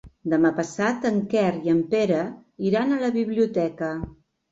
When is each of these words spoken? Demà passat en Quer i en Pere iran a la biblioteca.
Demà 0.33 0.51
passat 0.59 1.03
en 1.09 1.19
Quer 1.33 1.51
i 1.67 1.71
en 1.73 1.81
Pere 1.91 2.21
iran 2.71 2.95
a 2.95 2.99
la 3.05 3.11
biblioteca. 3.19 3.91